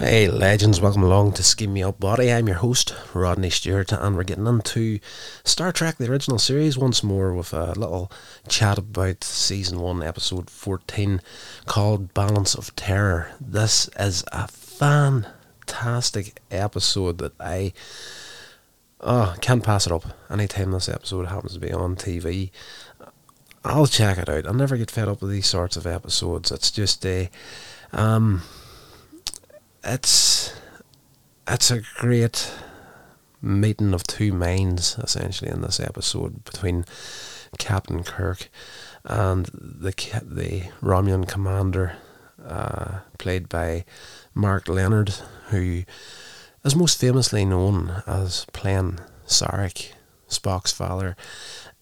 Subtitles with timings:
[0.00, 2.32] Hey, legends, welcome along to Scheme Me Up Body.
[2.32, 4.98] I'm your host, Rodney Stewart, and we're getting into
[5.44, 8.10] Star Trek, the original series, once more with a little
[8.48, 11.20] chat about season 1, episode 14,
[11.66, 13.32] called Balance of Terror.
[13.38, 17.74] This is a fantastic episode that I
[19.02, 20.06] oh, can't pass it up.
[20.30, 22.50] Anytime this episode happens to be on TV,
[23.66, 24.46] I'll check it out.
[24.46, 26.50] I'll never get fed up with these sorts of episodes.
[26.50, 27.28] It's just a.
[27.92, 28.40] Um,
[29.90, 30.52] it's
[31.48, 32.52] it's a great
[33.42, 36.84] meeting of two minds essentially in this episode between
[37.58, 38.48] Captain Kirk
[39.04, 41.96] and the the Romulan commander,
[42.44, 43.84] uh, played by
[44.32, 45.14] Mark Lenard,
[45.48, 45.82] who
[46.64, 49.92] is most famously known as playing Sarek,
[50.28, 51.16] Spock's father,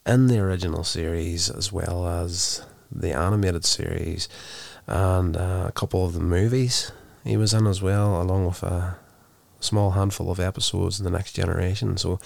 [0.06, 4.30] in the original series as well as the animated series
[4.86, 6.90] and uh, a couple of the movies
[7.28, 8.96] he was in as well, along with a
[9.60, 11.96] small handful of episodes in the Next Generation.
[11.96, 12.18] So,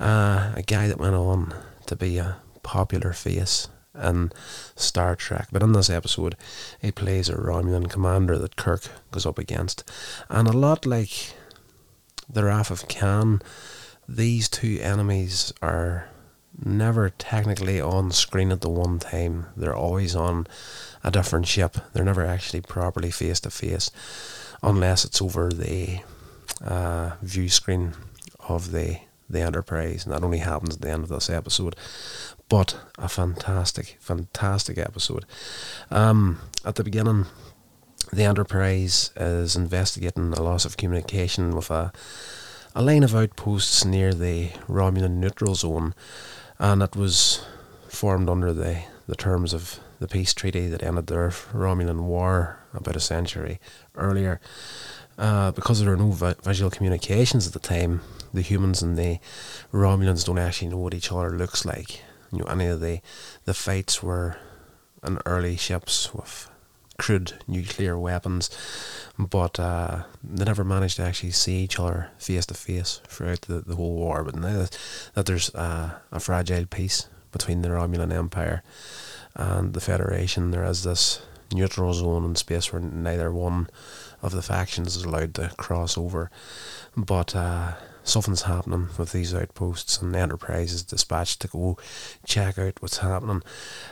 [0.00, 1.54] uh, a guy that went on
[1.86, 3.68] to be a popular face
[4.00, 4.32] in
[4.74, 5.48] Star Trek.
[5.52, 6.36] But in this episode,
[6.80, 9.88] he plays a Romulan commander that Kirk goes up against.
[10.28, 11.34] And a lot like
[12.28, 13.40] the Wrath of Khan,
[14.08, 16.08] these two enemies are
[16.62, 19.46] never technically on screen at the one time.
[19.56, 20.46] They're always on
[21.02, 21.76] a different ship.
[21.92, 23.90] They're never actually properly face to face,
[24.62, 26.00] unless it's over the
[26.64, 27.94] uh, view screen
[28.48, 31.74] of the the Enterprise, and that only happens at the end of this episode.
[32.48, 35.24] But a fantastic, fantastic episode.
[35.90, 37.26] Um, at the beginning,
[38.12, 41.92] the Enterprise is investigating a loss of communication with a
[42.76, 45.94] a line of outposts near the Romulan neutral zone,
[46.58, 47.44] and it was
[47.88, 52.96] formed under the, the terms of the peace treaty that ended the Romulan War about
[52.96, 53.60] a century
[53.94, 54.40] earlier.
[55.16, 58.00] Uh, because there were no vi- visual communications at the time,
[58.32, 59.20] the humans and the
[59.72, 62.02] Romulans don't actually know what each other looks like.
[62.32, 63.00] You know, any of the
[63.44, 64.36] the fights were
[65.06, 66.50] in early ships with
[66.98, 68.50] crude nuclear weapons,
[69.18, 73.60] but uh, they never managed to actually see each other face to face throughout the,
[73.60, 74.24] the whole war.
[74.24, 74.66] But now
[75.14, 78.62] that, there's uh, a fragile peace between the Romulan Empire
[79.34, 81.22] and the Federation, there is this
[81.52, 83.68] neutral zone in space where neither one
[84.22, 86.30] of the factions is allowed to cross over.
[86.96, 91.76] But uh, something's happening with these outposts, and the Enterprise is dispatched to go
[92.26, 93.42] check out what's happening.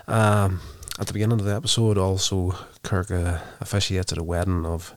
[0.07, 0.61] Um,
[0.99, 4.95] at the beginning of the episode, also Kirk uh, officiates at a wedding of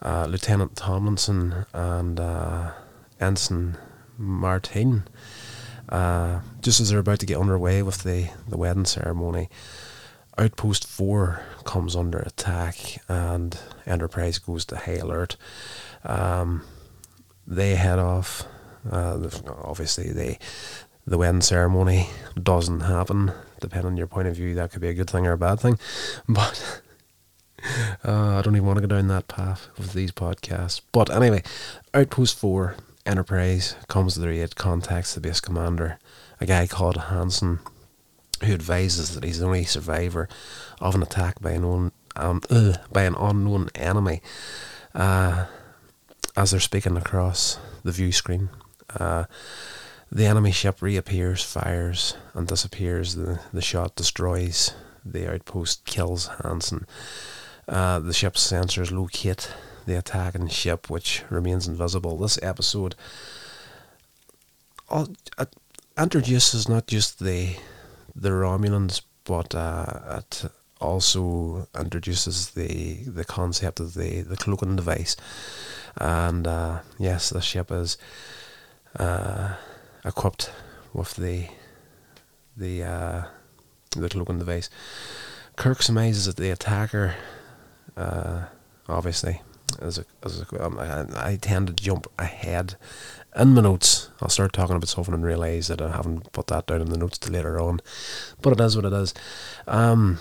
[0.00, 2.72] uh, Lieutenant Tomlinson and uh,
[3.20, 3.76] Ensign
[4.16, 5.04] Martine.
[5.88, 9.48] Uh, just as they're about to get underway with the, the wedding ceremony,
[10.38, 15.36] Outpost 4 comes under attack and Enterprise goes to high alert.
[16.04, 16.62] Um,
[17.46, 18.44] they head off.
[18.90, 19.28] Uh,
[19.64, 20.38] obviously, they
[21.08, 22.10] the wedding ceremony
[22.40, 23.32] doesn't happen.
[23.60, 25.58] Depending on your point of view, that could be a good thing or a bad
[25.60, 25.78] thing.
[26.28, 26.82] But
[28.04, 30.80] uh, I don't even want to go down that path with these podcasts.
[30.92, 31.42] But anyway,
[31.94, 32.76] Outpost 4
[33.06, 35.98] Enterprise comes to their aid, contacts the base commander,
[36.42, 37.60] a guy called Hansen,
[38.44, 40.28] who advises that he's the only survivor
[40.78, 42.42] of an attack by an, un, um,
[42.92, 44.20] by an unknown enemy.
[44.94, 45.46] Uh,
[46.36, 48.50] as they're speaking across the view screen,
[49.00, 49.24] uh,
[50.10, 53.14] the enemy ship reappears, fires, and disappears.
[53.14, 54.72] The, the shot destroys
[55.04, 56.86] the outpost, kills Hansen.
[57.68, 59.52] Uh, the ship's sensors locate
[59.86, 62.16] the attacking ship, which remains invisible.
[62.16, 62.94] This episode
[64.90, 65.06] uh,
[65.98, 67.56] introduces not just the
[68.14, 70.44] the Romulans, but uh, it
[70.80, 75.16] also introduces the the concept of the the cloaking device.
[75.96, 77.98] And uh, yes, the ship is
[78.96, 79.54] uh,
[80.04, 80.50] equipped
[80.92, 81.48] with the
[82.56, 83.22] the uh,
[83.96, 84.70] the cloaking device.
[85.56, 87.16] Kirk surmises that the attacker,
[87.96, 88.44] uh,
[88.88, 89.42] obviously,
[89.80, 92.76] as a, as a, um, I, I tend to jump ahead
[93.36, 94.10] in my notes.
[94.20, 96.98] I'll start talking about something and realise that I haven't put that down in the
[96.98, 97.80] notes till later on.
[98.40, 99.14] But it is what it is.
[99.66, 100.18] Um,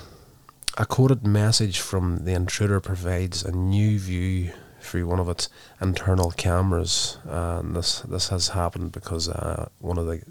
[0.78, 4.54] a coded message from the intruder provides a new view
[4.88, 5.50] through one of its
[5.82, 7.18] internal cameras.
[7.28, 10.22] Uh, and this this has happened because uh, one of the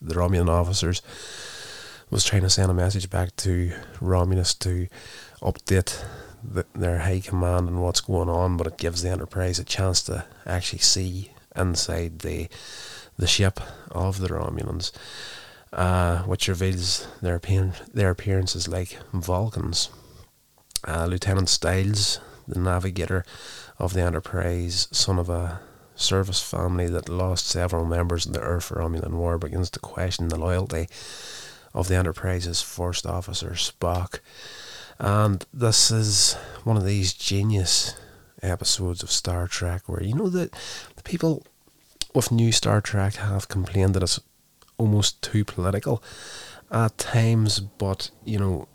[0.00, 1.02] the Romulan officers
[2.10, 4.88] was trying to send a message back to Romulus to
[5.42, 6.04] update
[6.42, 10.02] the, their high command and what's going on, but it gives the Enterprise a chance
[10.02, 12.48] to actually see inside the
[13.16, 13.60] the ship
[13.90, 14.90] of the Romulans,
[15.72, 19.88] uh, which reveals their appearance, their appearances like Vulcans.
[20.86, 23.24] Uh, Lieutenant Stiles, the navigator,
[23.78, 25.60] of the Enterprise, son of a
[25.94, 30.38] service family that lost several members in the Earth Romulan War, begins to question the
[30.38, 30.88] loyalty
[31.72, 34.20] of the Enterprise's first officer, Spock.
[34.98, 37.94] And this is one of these genius
[38.42, 40.52] episodes of Star Trek where you know that
[40.96, 41.44] the people
[42.14, 44.20] with new Star Trek have complained that it's
[44.78, 46.02] almost too political
[46.70, 48.68] at times, but you know,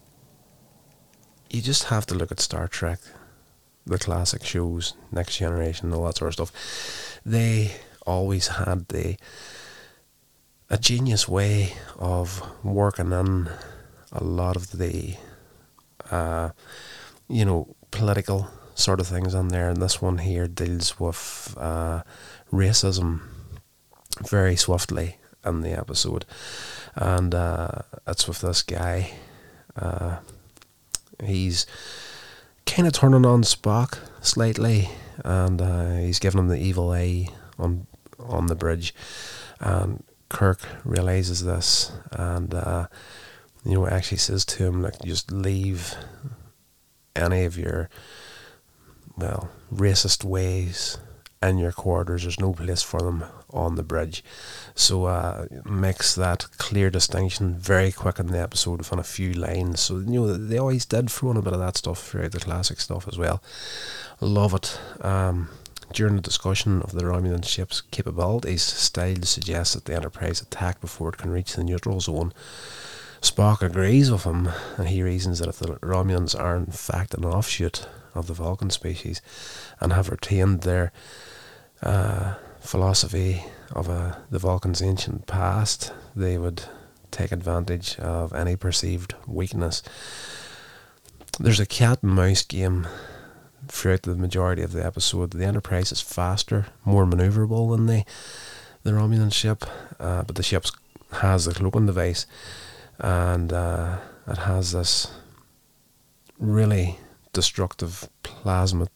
[1.49, 2.99] you just have to look at Star Trek,
[3.89, 7.19] the classic shows, Next Generation, all that sort of stuff.
[7.25, 7.71] They
[8.05, 9.17] always had the
[10.69, 13.49] a genius way of working in
[14.11, 15.15] a lot of the,
[16.11, 16.49] uh,
[17.27, 19.69] you know, political sort of things on there.
[19.69, 22.03] And this one here deals with uh,
[22.51, 23.21] racism
[24.27, 26.25] very swiftly in the episode.
[26.95, 27.69] And uh,
[28.07, 29.13] it's with this guy.
[29.75, 30.17] Uh,
[31.23, 31.65] he's
[32.69, 34.89] kind of turning on Spock slightly,
[35.25, 37.27] and uh, he's giving him the evil eye
[37.57, 37.87] on
[38.19, 38.93] on the bridge.
[39.59, 42.87] And Kirk realizes this, and uh,
[43.65, 45.95] you know actually says to him like, just leave
[47.15, 47.89] any of your
[49.17, 50.97] well racist ways
[51.41, 52.23] in your quarters.
[52.23, 54.23] There's no place for them on the bridge.
[54.75, 59.79] So uh, makes that clear distinction very quick in the episode within a few lines.
[59.79, 62.39] So you know they always did throw in a bit of that stuff throughout the
[62.39, 63.41] classic stuff as well.
[64.19, 64.79] Love it.
[65.01, 65.49] Um,
[65.93, 71.09] during the discussion of the Romulan ship's capabilities, Stiles suggests that the Enterprise attack before
[71.09, 72.31] it can reach the neutral zone.
[73.21, 77.25] Spock agrees with him, and he reasons that if the Romulans are in fact an
[77.25, 79.21] offshoot of the Vulcan species
[79.79, 80.91] and have retained their
[81.81, 86.63] uh, philosophy of uh, the Vulcan's ancient past, they would
[87.11, 89.81] take advantage of any perceived weakness.
[91.39, 92.87] There's a cat and mouse game
[93.67, 95.31] throughout the majority of the episode.
[95.31, 98.03] The Enterprise is faster, more maneuverable than the
[98.83, 99.65] the Romulan ship,
[99.99, 100.65] uh, but the ship
[101.11, 102.25] has a cloaking device,
[102.97, 105.11] and uh, it has this
[106.37, 106.97] really
[107.33, 108.87] destructive plasma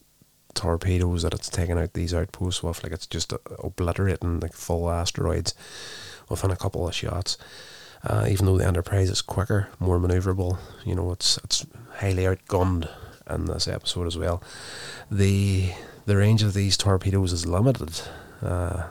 [0.53, 2.83] torpedoes that it's taking out these outposts with.
[2.83, 5.53] Like it's just obliterating like full asteroids
[6.29, 7.37] within a couple of shots.
[8.03, 11.65] Uh, even though the Enterprise is quicker, more maneuverable, you know, it's it's
[11.97, 12.89] highly outgunned
[13.29, 14.43] in this episode as well.
[15.09, 15.71] The
[16.05, 18.01] the range of these torpedoes is limited.
[18.41, 18.87] Uh,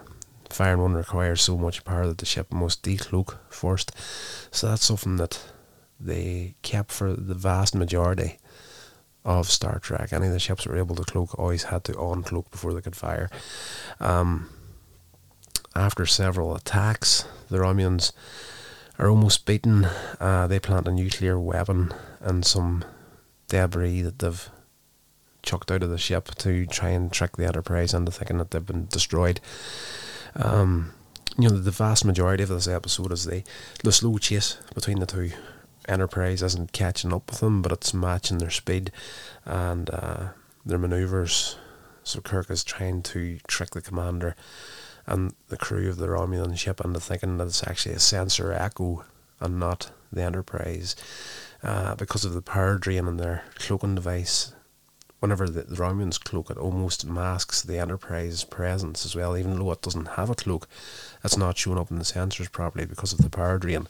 [0.49, 3.93] firing one requires so much power that the ship must decloak first.
[4.51, 5.43] So that's something that
[6.01, 8.39] they kept for the vast majority
[9.25, 10.13] of Star Trek.
[10.13, 12.81] Any of the ships that were able to cloak always had to uncloak before they
[12.81, 13.31] could fire.
[14.01, 14.49] Um,
[15.75, 18.13] after several attacks, the Romulans
[18.99, 19.87] are almost beaten.
[20.21, 22.85] Uh, they plant a nuclear weapon and some
[23.49, 24.51] debris that they've
[25.43, 28.67] chucked out of the ship to try and trick the Enterprise into thinking that they've
[28.67, 29.41] been destroyed.
[30.37, 30.93] Um,
[31.39, 33.43] you know, the vast majority of this episode is the,
[33.83, 35.33] the slow chase between the two.
[35.89, 38.91] Enterprise isn't catching up with them, but it's matching their speed
[39.45, 40.29] and uh,
[40.65, 41.57] their maneuvers.
[42.05, 44.37] So Kirk is trying to trick the commander
[45.07, 49.05] and the crew of the Romulan ship into thinking that it's actually a sensor echo
[49.41, 50.95] and not the Enterprise
[51.63, 54.53] uh, because of the power drain in their cloaking device.
[55.21, 59.71] Whenever the, the Romulans cloak, it almost masks the Enterprise presence as well, even though
[59.71, 60.69] it doesn't have a cloak.
[61.23, 63.87] It's not showing up in the sensors properly because of the power drain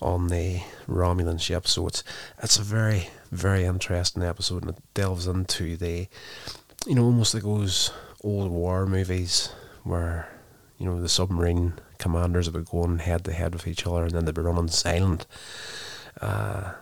[0.00, 1.66] on the Romulan ship.
[1.66, 2.02] So it's
[2.42, 6.08] it's a very very interesting episode, and it delves into the,
[6.86, 7.92] you know, almost like those
[8.22, 9.50] old war movies
[9.84, 10.28] where
[10.78, 14.12] you know the submarine commanders would be going head to head with each other, and
[14.12, 15.26] then they'd be running silent.
[16.20, 16.72] Uh,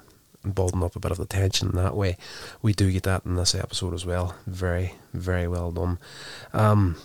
[0.45, 2.17] and building up a bit of the tension that way.
[2.62, 4.37] We do get that in this episode as well.
[4.47, 5.99] Very, very well done.
[6.53, 6.97] Um,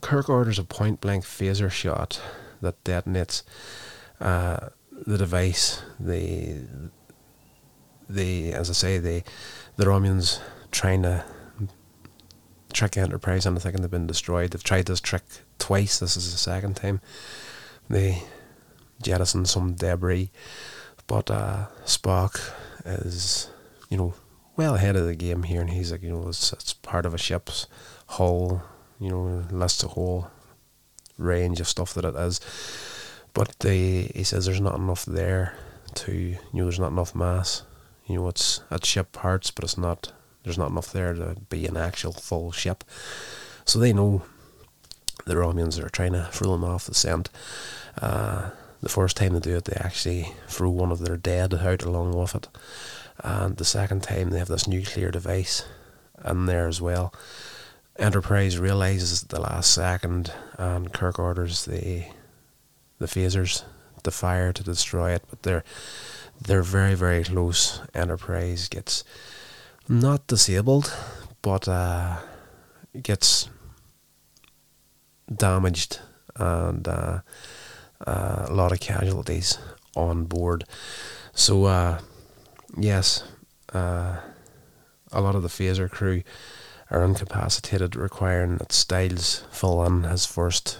[0.00, 2.20] Kirk orders a point blank phaser shot
[2.60, 3.42] that detonates
[4.22, 5.82] uh, the device.
[6.00, 6.62] The
[8.08, 9.22] the as I say the
[9.76, 11.24] the Romulans trying to
[12.72, 14.50] trick Enterprise into thinking they've been destroyed.
[14.50, 15.24] They've tried this trick
[15.58, 15.98] twice.
[15.98, 17.00] This is the second time.
[17.90, 18.22] They
[19.02, 20.30] jettison some debris
[21.12, 22.40] but uh, Spock
[22.86, 23.50] is,
[23.90, 24.14] you know,
[24.56, 27.12] well ahead of the game here, and he's like, you know, it's, it's part of
[27.12, 27.66] a ship's
[28.06, 28.62] hull,
[28.98, 30.30] you know, lists a whole
[31.18, 32.40] range of stuff that it is.
[33.34, 35.56] But they, he says there's not enough there
[35.94, 37.62] to, you know, there's not enough mass.
[38.06, 40.12] You know, it's at ship parts, but it's not,
[40.42, 42.84] there's not enough there to be an actual full ship.
[43.64, 44.22] So they know
[45.24, 47.30] the Romulans are trying to throw them off the scent.
[48.00, 51.84] Uh, the first time they do it, they actually throw one of their dead out
[51.84, 52.48] along with it.
[53.22, 55.64] And the second time, they have this nuclear device
[56.24, 57.14] in there as well.
[57.96, 62.06] Enterprise realizes at the last second, and Kirk orders the
[63.02, 63.64] the phasers
[64.02, 65.64] the fire to destroy it, but they're
[66.40, 67.80] they're very very close.
[67.94, 69.04] Enterprise gets
[69.88, 70.92] not disabled,
[71.42, 72.18] but uh,
[73.02, 73.48] gets
[75.34, 76.00] damaged
[76.36, 77.20] and uh,
[78.06, 79.58] uh, a lot of casualties
[79.94, 80.64] on board.
[81.32, 82.00] So uh,
[82.76, 83.24] yes,
[83.72, 84.16] uh,
[85.10, 86.22] a lot of the phaser crew
[86.90, 90.78] are incapacitated, requiring that Stiles fill in his first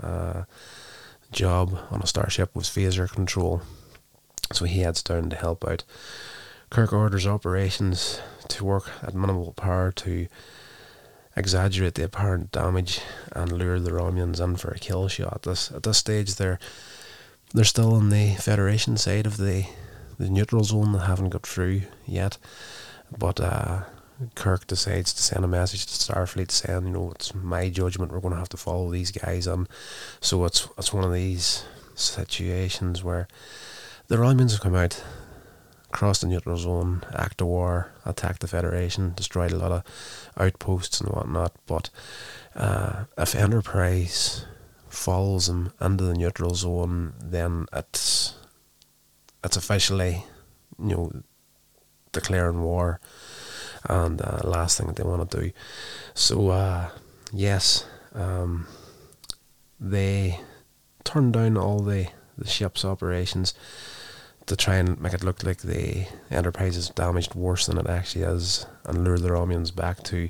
[0.00, 0.42] uh,
[1.32, 3.62] job on a starship was phaser control.
[4.52, 5.84] So he heads down to help out.
[6.70, 10.26] Kirk orders operations to work at minimal power to
[11.36, 13.00] exaggerate the apparent damage
[13.32, 15.42] and lure the Romulans in for a kill shot.
[15.42, 16.58] This at this stage they're
[17.54, 19.66] they're still on the Federation side of the
[20.18, 22.38] the neutral zone that haven't got through yet.
[23.16, 23.82] But uh,
[24.34, 28.20] Kirk decides to send a message to Starfleet saying, you know, it's my judgment we're
[28.20, 29.68] going to have to follow these guys on.
[30.20, 31.64] So it's it's one of these
[31.94, 33.28] situations where
[34.08, 35.02] the Romulans have come out,
[35.90, 39.82] crossed the neutral zone, act a war, attacked the Federation, destroyed a lot of
[40.36, 41.52] outposts and whatnot.
[41.66, 41.90] But
[42.54, 44.44] uh, if Enterprise
[44.88, 48.34] follows them into the neutral zone, then it's
[49.44, 50.24] it's officially,
[50.78, 51.22] you know,
[52.12, 53.00] declaring war,
[53.84, 55.52] and uh, last thing that they want to do.
[56.14, 56.90] So uh,
[57.32, 58.66] yes, um,
[59.80, 60.40] they
[61.04, 62.08] turned down all the
[62.38, 63.54] the ship's operations
[64.46, 68.24] to try and make it look like the Enterprise is damaged worse than it actually
[68.24, 70.28] is, and lure the Romulans back to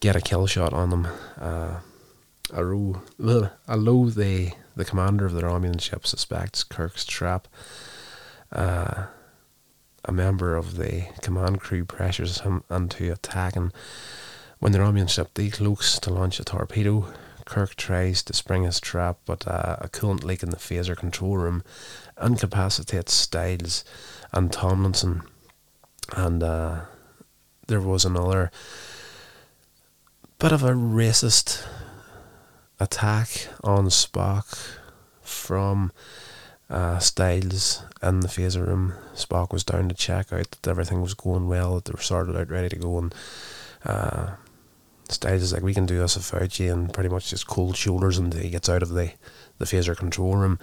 [0.00, 1.08] get a kill shot on them.
[1.40, 1.80] Uh,
[2.54, 7.48] although, although the the commander of the Romulan ship suspects Kirk's trap,
[8.52, 9.06] uh,
[10.08, 13.70] a member of the command crew pressures him into attacking.
[14.58, 17.12] When the Romulan ship decloaks to launch a torpedo,
[17.44, 21.36] Kirk tries to spring his trap, but uh, a coolant leak in the phaser control
[21.36, 21.62] room
[22.20, 23.84] incapacitates Stiles
[24.32, 25.22] and Tomlinson.
[26.16, 26.80] And uh,
[27.66, 28.50] there was another
[30.38, 31.66] bit of a racist
[32.80, 34.76] attack on Spock
[35.20, 35.92] from
[36.70, 38.94] uh, Stiles in the phaser room.
[39.14, 42.36] Spock was down to check out that everything was going well, that they were sorted
[42.36, 43.14] out, ready to go, and
[43.84, 44.30] uh,
[45.08, 48.18] Stiles is like, "We can do this without you," and pretty much just cold shoulders
[48.18, 49.12] until he gets out of the
[49.58, 50.58] the phaser control room.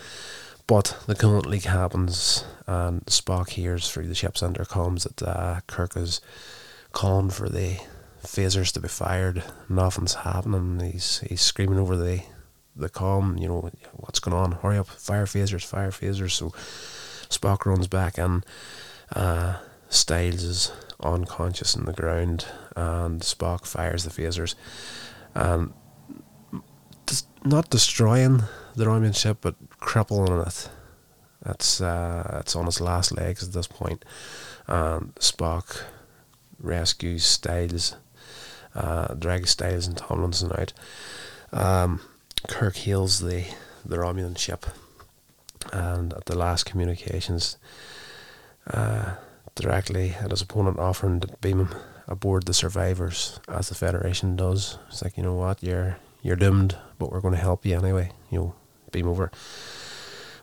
[0.68, 5.96] But the coolant leak happens, and Spock hears through the ship's intercoms that uh, Kirk
[5.96, 6.22] is
[6.92, 7.80] calling for the
[8.24, 9.44] phasers to be fired.
[9.70, 10.80] Nothing's happening.
[10.92, 12.24] He's he's screaming over the
[12.76, 14.54] the calm, you know, what's going on?
[14.54, 16.32] Hurry up, fire phasers, fire phasers.
[16.32, 16.50] So
[17.30, 18.46] Spock runs back and
[19.14, 24.56] uh, Stiles is unconscious in the ground, and Spock fires the phasers.
[25.36, 25.74] Um,
[27.44, 28.44] not destroying
[28.76, 30.70] the Romulan ship, but crippling it.
[31.46, 34.04] It's uh, it's on its last legs at this point.
[34.68, 35.84] And Spock
[36.60, 37.96] rescues Stiles,
[38.74, 40.74] uh, drags Stiles and Tomlinson out.
[41.54, 42.02] Um,
[42.48, 43.46] Kirk hails the,
[43.84, 44.66] the Romulan ship,
[45.74, 47.58] and at the last communications,
[48.72, 49.16] uh,
[49.56, 51.76] directly at his opponent offering to beam him
[52.08, 54.78] aboard the survivors, as the Federation does.
[54.88, 58.12] It's like, you know what, you're you're doomed, but we're going to help you anyway.
[58.32, 58.56] You know,
[58.92, 59.32] beam over.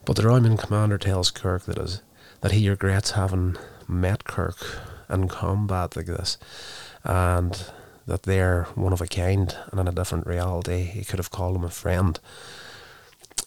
[0.05, 2.03] But the Romulan commander tells Kirk that is
[2.41, 3.57] that he regrets having
[3.89, 4.57] met Kirk
[5.09, 6.39] in combat like this,
[7.05, 7.65] and
[8.07, 10.83] that they're one of a kind and in a different reality.
[10.83, 12.19] He could have called him a friend.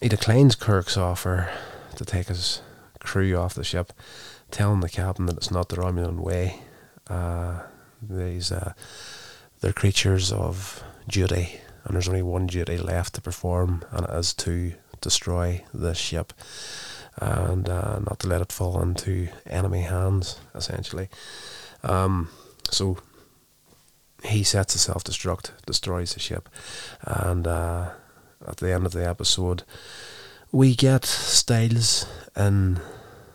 [0.00, 1.50] He declines Kirk's offer
[1.96, 2.60] to take his
[3.00, 3.92] crew off the ship,
[4.50, 6.60] telling the captain that it's not the Romulan way.
[7.08, 7.60] Uh,
[8.02, 8.72] these uh,
[9.60, 14.34] they're creatures of duty, and there's only one duty left to perform, and it is
[14.34, 16.32] to destroy the ship
[17.18, 21.08] and uh, not to let it fall into enemy hands, essentially.
[21.82, 22.28] Um,
[22.70, 22.98] so
[24.24, 26.48] he sets a self destruct, destroys the ship,
[27.02, 27.90] and uh,
[28.46, 29.62] at the end of the episode,
[30.52, 32.06] we get Stiles
[32.36, 32.80] in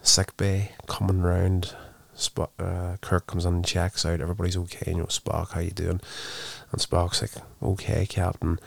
[0.02, 1.76] sick bay coming round.
[2.16, 4.22] Spock, uh, Kirk comes in and checks out.
[4.22, 4.92] Everybody's okay.
[4.92, 6.02] You know, Spock, how you doing?
[6.72, 7.32] And Spock's like,
[7.64, 8.60] okay, Captain.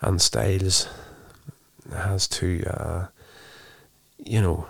[0.00, 0.88] And Stiles
[1.92, 3.06] has to, uh,
[4.18, 4.66] you know,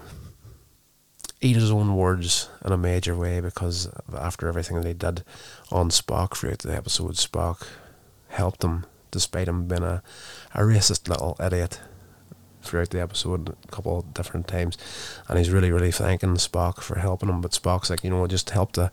[1.47, 5.23] eat his own words in a major way because after everything they did
[5.71, 7.67] on Spock throughout the episode, Spock
[8.29, 10.03] helped him despite him being a,
[10.55, 11.81] a racist little idiot
[12.62, 14.76] throughout the episode a couple of different times.
[15.29, 17.41] And he's really, really thanking Spock for helping him.
[17.41, 18.91] But Spock's like, you know, just help the,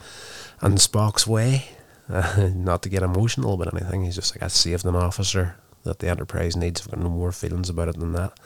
[0.62, 1.66] and Spock's way,
[2.08, 4.04] uh, not to get emotional about anything.
[4.06, 6.82] He's just like, I saved an officer that the Enterprise needs.
[6.82, 8.40] I've got no more feelings about it than that.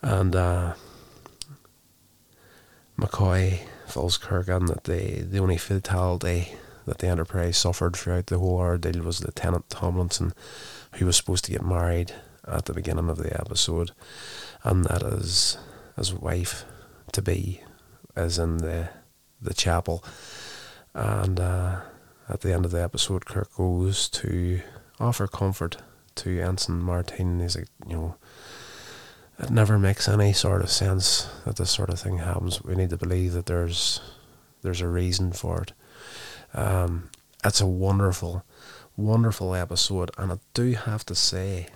[0.00, 0.74] And uh,
[3.00, 6.54] McCoy falls Kirk on that the, the only fatality
[6.84, 10.32] that the Enterprise suffered throughout the whole ordeal was Lieutenant Tomlinson,
[10.96, 12.12] who was supposed to get married
[12.46, 13.92] at the beginning of the episode,
[14.64, 15.56] and that is
[15.96, 16.64] his wife
[17.12, 17.62] to be
[18.16, 18.90] is in the
[19.40, 20.04] the chapel,
[20.92, 21.80] and uh,
[22.28, 24.60] at the end of the episode, Kirk goes to
[24.98, 25.78] offer comfort
[26.16, 27.40] to Ensign Martin.
[27.40, 28.16] He's like, you know,
[29.40, 32.62] it never makes any sort of sense that this sort of thing happens.
[32.62, 34.00] We need to believe that there's
[34.62, 35.72] there's a reason for it.
[36.52, 37.10] Um,
[37.42, 38.44] it's a wonderful,
[38.96, 41.68] wonderful episode, and I do have to say,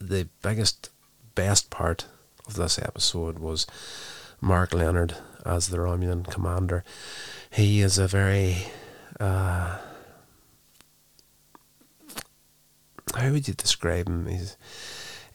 [0.00, 0.90] the biggest,
[1.34, 2.06] best part
[2.46, 3.66] of this episode was
[4.40, 6.84] Mark Lenard as the Romulan commander.
[7.50, 8.66] He is a very
[9.18, 9.78] uh,
[13.16, 14.26] how would you describe him?
[14.26, 14.56] He's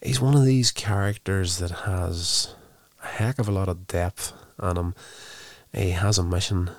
[0.01, 2.55] he's one of these characters that has
[3.03, 4.95] a heck of a lot of depth on him.
[5.73, 6.71] He has a mission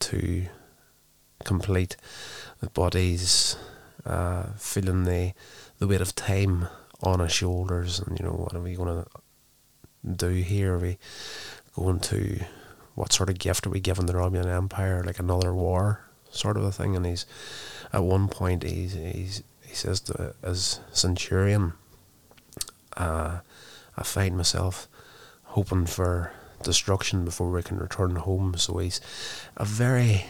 [0.00, 0.46] to
[1.44, 1.96] complete,
[2.74, 3.56] but he's
[4.04, 5.32] uh, feeling the
[5.78, 6.68] the weight of time
[7.02, 9.06] on his shoulders, and you know what are we going to
[10.16, 10.74] do here?
[10.74, 10.98] Are we
[11.74, 12.44] going to
[12.94, 15.02] what sort of gift are we giving the Romulan Empire?
[15.04, 16.96] Like another war, sort of a thing.
[16.96, 17.26] And he's
[17.92, 21.74] at one point he's he's he says to his centurion,
[22.96, 23.38] uh,
[23.96, 24.88] "I find myself
[25.44, 29.00] hoping for destruction before we can return home." So he's
[29.56, 30.26] a very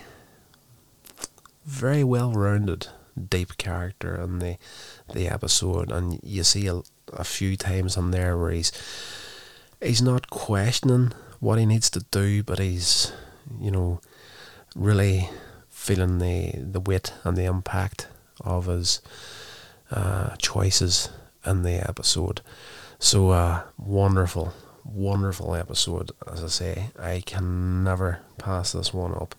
[1.64, 2.88] very well rounded
[3.30, 4.56] deep character in the
[5.12, 8.72] the episode, and you see a, a few times on there where he's
[9.80, 13.12] he's not questioning what he needs to do, but he's
[13.60, 14.00] you know
[14.74, 15.28] really
[15.68, 18.08] feeling the the weight and the impact
[18.40, 19.00] of his
[19.90, 21.10] uh, choices
[21.44, 22.40] in the episode.
[22.98, 24.52] So uh, wonderful,
[24.84, 26.10] wonderful episode.
[26.30, 29.34] As I say, I can never pass this one up.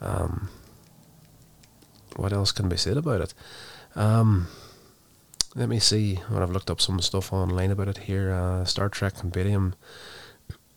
[0.00, 0.48] Um,
[2.16, 3.34] what else can be said about it?
[3.94, 4.48] Um,
[5.54, 8.32] let me see what I've looked up some stuff online about it here.
[8.32, 9.74] Uh, Star Trek Compendium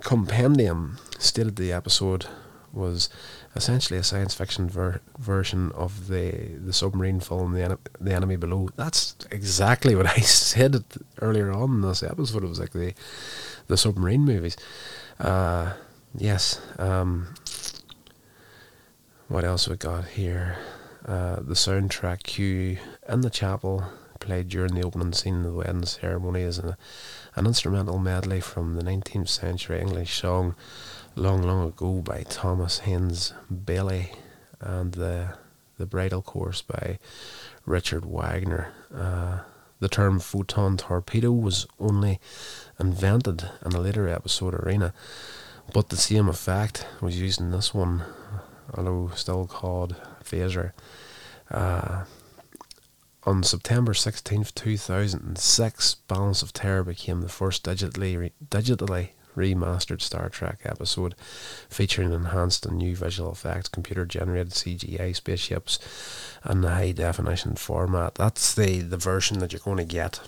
[0.02, 2.26] Compendium stated the episode
[2.74, 3.10] was
[3.56, 6.32] essentially a science fiction ver- version of the
[6.66, 8.70] the submarine film the, En- the enemy below.
[8.76, 10.84] That's exactly what i said
[11.22, 12.44] earlier on in this episode.
[12.44, 12.94] It was like the
[13.68, 14.58] the submarine movies.
[15.20, 15.74] Uh,
[16.18, 17.34] yes um,
[19.28, 20.58] what else we got here?
[21.06, 23.86] Uh, the soundtrack cue in the chapel
[24.20, 26.76] played during the opening scene of the wedding ceremony is an,
[27.36, 30.56] an instrumental medley from the 19th century English song
[31.16, 34.12] Long Long Ago by Thomas Haynes Bayly
[34.62, 35.36] and the,
[35.78, 37.00] the bridal chorus by
[37.66, 38.72] Richard Wagner.
[38.96, 39.40] Uh,
[39.80, 42.20] the term photon torpedo was only
[42.80, 44.94] invented in a later episode arena,
[45.74, 48.04] but the same effect was used in this one,
[48.74, 50.72] although still called phaser.
[51.50, 52.06] Uh,
[53.24, 60.30] on September 16th, 2006, Balance of Terror became the first digitally, re- digitally remastered Star
[60.30, 61.16] Trek episode
[61.70, 65.80] featuring enhanced and new visual effects, computer generated CGI spaceships,
[66.44, 68.16] and the high definition format.
[68.16, 70.20] That's the, the version that you're going to get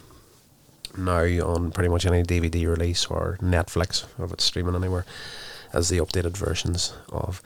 [0.98, 5.06] now on pretty much any DVD release or Netflix, if it's streaming anywhere,
[5.72, 7.42] as the updated versions of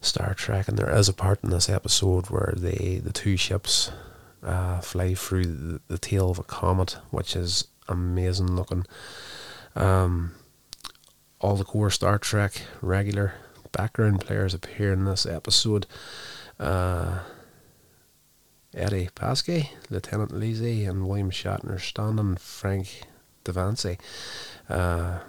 [0.00, 0.68] Star Trek.
[0.68, 3.90] And there is a part in this episode where the, the two ships
[4.42, 8.86] uh, fly through the, the tail of a comet, which is amazing looking.
[9.74, 10.34] Um,
[11.40, 13.34] all the core Star Trek regular
[13.72, 15.86] background players appear in this episode.
[16.58, 17.20] Uh,
[18.74, 23.02] Eddie Paskey, Lieutenant Leslie, and William Shatner standing Frank
[23.44, 23.98] da Vinci.
[24.68, 25.20] Uh,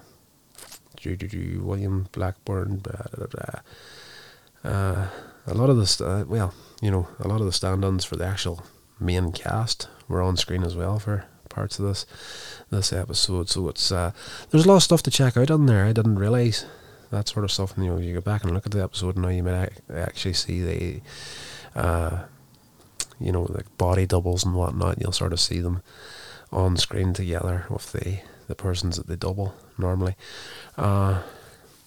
[1.05, 4.71] William Blackburn, blah, blah, blah.
[4.71, 5.07] Uh,
[5.45, 8.25] a lot of the st- well, you know, a lot of the stand-ins for the
[8.25, 8.63] actual
[8.99, 11.25] main cast were on screen as well for
[11.57, 12.05] parts of this
[12.69, 13.49] this episode.
[13.49, 14.11] So it's uh,
[14.49, 15.85] there's a lot of stuff to check out on there.
[15.85, 16.65] I didn't realize
[17.11, 17.75] that sort of stuff.
[17.75, 19.73] And you know, you go back and look at the episode and now, you might
[19.93, 21.01] actually see the,
[21.79, 22.23] uh,
[23.19, 25.01] you know, like body doubles and whatnot.
[25.01, 25.81] You'll sort of see them
[26.51, 30.15] on screen together with the the persons that they double normally.
[30.77, 31.23] Uh,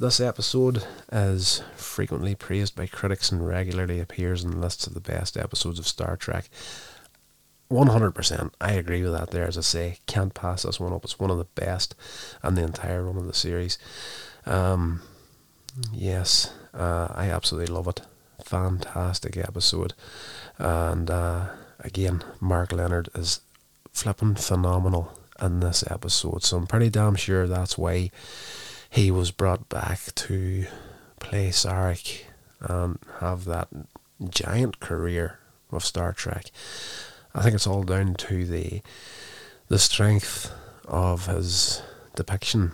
[0.01, 5.37] this episode is frequently praised by critics and regularly appears in lists of the best
[5.37, 6.49] episodes of Star Trek.
[7.71, 8.53] 100%.
[8.61, 9.47] I agree with that there.
[9.47, 11.05] As I say, can't pass this one up.
[11.05, 11.95] It's one of the best
[12.43, 13.79] and the entire run of the series.
[14.47, 15.03] Um,
[15.93, 18.03] yes, uh, I absolutely love it.
[18.45, 19.95] fantastic episode.
[20.59, 23.41] And uh, again, Mark Lenard is
[23.93, 26.43] flipping phenomenal in this episode.
[26.43, 28.11] So I'm pretty damn sure that's why
[28.89, 30.67] he was brought back to
[31.21, 32.23] play Sarek
[32.61, 33.69] and have that
[34.29, 35.39] giant career
[35.71, 36.51] of Star Trek.
[37.35, 38.83] I think it's all down to the
[39.69, 40.53] the strength
[40.87, 41.83] of his
[42.17, 42.73] depiction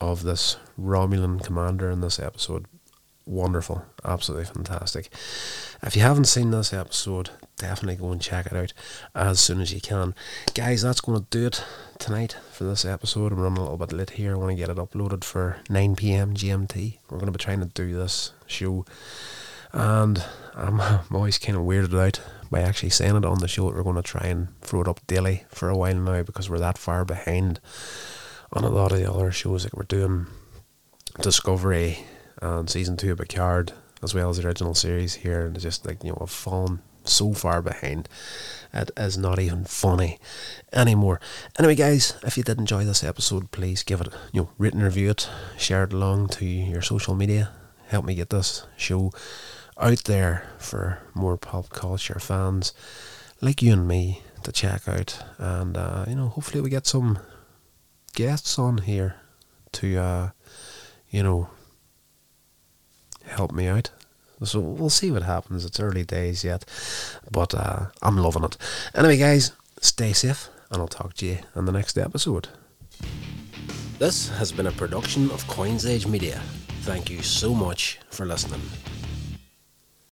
[0.00, 2.66] of this Romulan commander in this episode
[3.30, 5.08] wonderful, absolutely fantastic.
[5.82, 8.72] If you haven't seen this episode, definitely go and check it out
[9.14, 10.14] as soon as you can.
[10.54, 11.64] Guys, that's going to do it
[11.98, 13.32] tonight for this episode.
[13.32, 14.34] I'm running a little bit late here.
[14.34, 16.98] I want to get it uploaded for 9 pm GMT.
[17.08, 18.84] We're going to be trying to do this show,
[19.72, 23.66] and I'm, I'm always kind of weirded out by actually saying it on the show
[23.66, 26.50] that we're going to try and throw it up daily for a while now because
[26.50, 27.60] we're that far behind
[28.52, 30.26] on a lot of the other shows that we're doing.
[31.20, 31.98] Discovery
[32.40, 36.02] and season two of Picard, as well as the original series here, and just like
[36.02, 38.08] you know, have fallen so far behind.
[38.72, 40.18] It is not even funny
[40.72, 41.20] anymore.
[41.58, 44.82] Anyway, guys, if you did enjoy this episode, please give it, you know, rate and
[44.82, 45.28] review it,
[45.58, 47.50] share it along to your social media.
[47.88, 49.12] Help me get this show
[49.80, 52.72] out there for more pop culture fans
[53.40, 55.22] like you and me to check out.
[55.38, 57.18] And, uh, you know, hopefully we get some
[58.14, 59.16] guests on here
[59.72, 60.30] to, uh,
[61.10, 61.48] you know,
[63.24, 63.90] help me out.
[64.42, 65.64] So we'll see what happens.
[65.64, 66.64] It's early days yet,
[67.30, 68.56] but uh, I'm loving it.
[68.94, 72.48] Anyway, guys, stay safe, and I'll talk to you in the next episode.
[73.98, 76.40] This has been a production of Coins Age Media.
[76.82, 78.62] Thank you so much for listening.